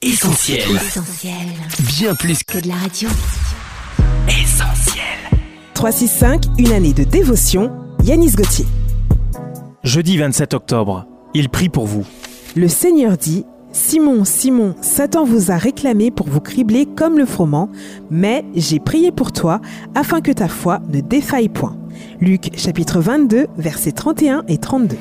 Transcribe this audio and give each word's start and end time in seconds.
Essentiel. 0.00 0.60
Essentiel. 0.76 1.34
Bien 1.98 2.14
plus 2.14 2.44
Que 2.44 2.60
de 2.60 2.68
la 2.68 2.76
radio. 2.76 3.08
qu'essentiel. 4.28 5.02
365, 5.74 6.44
une 6.56 6.70
année 6.70 6.92
de 6.92 7.02
dévotion, 7.02 7.72
Yanis 8.04 8.30
Gauthier. 8.36 8.64
Jeudi 9.82 10.16
27 10.16 10.54
octobre, 10.54 11.04
il 11.34 11.48
prie 11.48 11.68
pour 11.68 11.86
vous. 11.86 12.04
Le 12.54 12.68
Seigneur 12.68 13.16
dit 13.16 13.44
Simon, 13.72 14.24
Simon, 14.24 14.76
Satan 14.82 15.24
vous 15.24 15.50
a 15.50 15.56
réclamé 15.56 16.12
pour 16.12 16.28
vous 16.28 16.40
cribler 16.40 16.86
comme 16.86 17.18
le 17.18 17.26
froment, 17.26 17.68
mais 18.08 18.44
j'ai 18.54 18.78
prié 18.78 19.10
pour 19.10 19.32
toi 19.32 19.60
afin 19.96 20.20
que 20.20 20.30
ta 20.30 20.46
foi 20.46 20.78
ne 20.92 21.00
défaille 21.00 21.48
point. 21.48 21.76
Luc 22.20 22.56
chapitre 22.56 23.00
22, 23.00 23.48
versets 23.58 23.90
31 23.90 24.44
et 24.46 24.58
32. 24.58 24.96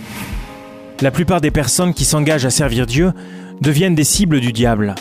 La 1.02 1.12
plupart 1.12 1.40
des 1.40 1.52
personnes 1.52 1.94
qui 1.94 2.04
s'engagent 2.06 2.46
à 2.48 2.50
servir 2.50 2.88
Dieu 2.88 3.12
deviennent 3.62 3.96
des 3.96 4.04
cibles 4.04 4.40
du 4.40 4.54
diable. 4.54 4.96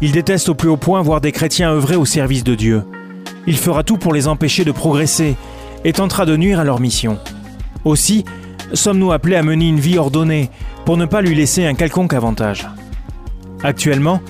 Il 0.00 0.12
déteste 0.12 0.48
au 0.48 0.54
plus 0.54 0.68
haut 0.68 0.76
point 0.76 1.02
voir 1.02 1.20
des 1.20 1.32
chrétiens 1.32 1.70
œuvrer 1.70 1.96
au 1.96 2.04
service 2.04 2.44
de 2.44 2.54
Dieu. 2.54 2.82
Il 3.46 3.56
fera 3.56 3.82
tout 3.82 3.96
pour 3.96 4.12
les 4.12 4.28
empêcher 4.28 4.64
de 4.64 4.72
progresser 4.72 5.36
et 5.84 5.92
tentera 5.92 6.26
de 6.26 6.36
nuire 6.36 6.60
à 6.60 6.64
leur 6.64 6.80
mission. 6.80 7.18
Aussi, 7.84 8.24
sommes-nous 8.72 9.12
appelés 9.12 9.36
à 9.36 9.42
mener 9.42 9.68
une 9.68 9.80
vie 9.80 9.98
ordonnée 9.98 10.50
pour 10.84 10.96
ne 10.96 11.06
pas 11.06 11.22
lui 11.22 11.34
laisser 11.34 11.64
un 11.64 11.74
quelconque 11.74 12.12
avantage. 12.12 12.68
Actuellement, 13.62 14.20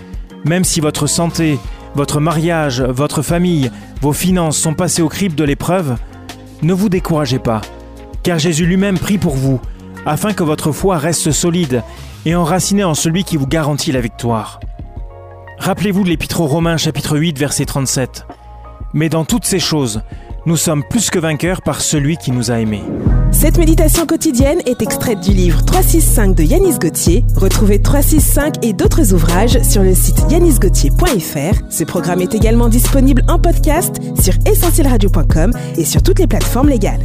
même 0.45 0.65
si 0.65 0.81
votre 0.81 1.07
santé, 1.07 1.59
votre 1.95 2.21
mariage, 2.21 2.83
votre 2.83 3.23
famille, 3.23 3.71
vos 4.01 4.13
finances 4.13 4.59
sont 4.59 4.75
passés 4.75 5.03
au 5.03 5.09
crible 5.09 5.35
de 5.35 5.45
l'épreuve, 5.45 5.97
ne 6.63 6.73
vous 6.73 6.89
découragez 6.89 7.39
pas, 7.39 7.61
car 8.23 8.39
Jésus 8.39 8.67
lui-même 8.67 8.99
prie 8.99 9.19
pour 9.19 9.35
vous, 9.35 9.61
afin 10.07 10.33
que 10.33 10.45
votre 10.45 10.73
foi 10.73 10.97
reste 10.97 11.33
solide 11.33 11.83
et 12.25 12.35
enracinée 12.35 12.85
en 12.85 12.95
celui 12.95 13.25
qui 13.25 13.37
vous 13.37 13.47
garantit 13.47 13.93
la 13.93 14.01
victoire. 14.01 14.61
Rappelez-vous 15.59 16.05
de 16.05 16.09
l'Épître 16.09 16.41
aux 16.41 16.47
Romains 16.47 16.77
chapitre 16.77 17.19
8 17.19 17.39
verset 17.39 17.65
37. 17.65 18.27
Mais 18.95 19.09
dans 19.09 19.25
toutes 19.25 19.45
ces 19.45 19.59
choses, 19.59 20.03
nous 20.47 20.57
sommes 20.57 20.85
plus 20.89 21.11
que 21.11 21.19
vainqueurs 21.19 21.61
par 21.61 21.81
celui 21.81 22.17
qui 22.17 22.31
nous 22.31 22.51
a 22.51 22.61
aimés. 22.61 22.85
Cette 23.33 23.59
méditation 23.59 24.07
quotidienne 24.07 24.61
est 24.65 24.81
extraite 24.81 25.21
du 25.21 25.33
livre 25.33 25.65
365 25.65 26.37
de 26.37 26.45
Yanis 26.45 26.79
Gauthier. 26.79 27.25
Retrouvez 27.35 27.83
365 27.83 28.65
et 28.65 28.73
d'autres 28.73 29.13
ouvrages 29.13 29.61
sur 29.63 29.83
le 29.83 29.95
site 29.95 30.23
yanisgauthier.fr. 30.31 31.63
Ce 31.69 31.85
programme 31.85 32.21
est 32.21 32.35
également 32.35 32.69
disponible 32.69 33.23
en 33.29 33.39
podcast 33.39 33.97
sur 34.21 34.35
essentielradio.com 34.47 35.53
et 35.77 35.85
sur 35.85 36.03
toutes 36.03 36.21
les 36.21 36.29
plateformes 36.29 36.69
légales. 36.69 37.05